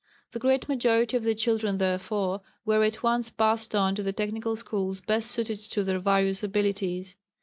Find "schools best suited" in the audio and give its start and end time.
4.55-5.59